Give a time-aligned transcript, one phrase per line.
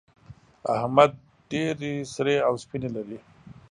[0.75, 1.11] احمد
[1.51, 1.75] ډېر
[2.13, 3.17] سرې او سپينې لري.